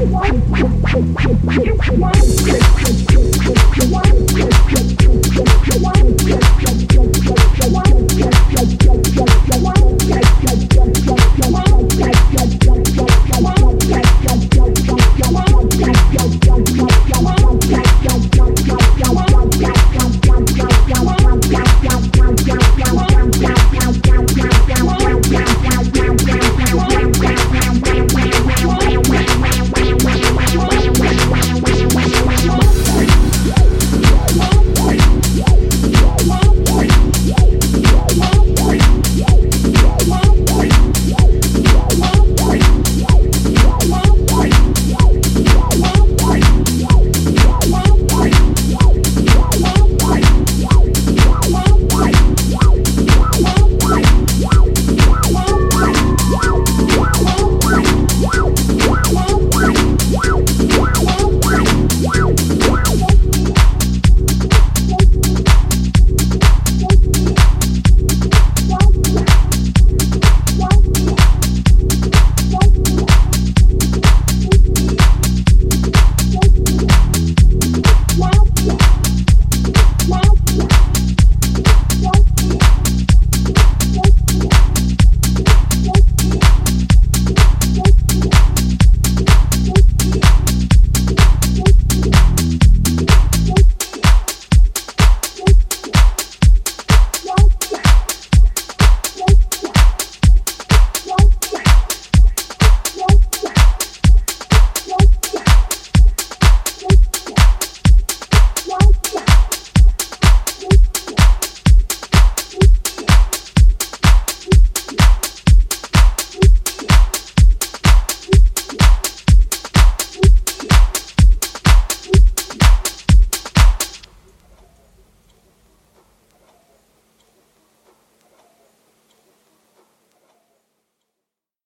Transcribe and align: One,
One, 0.00 0.40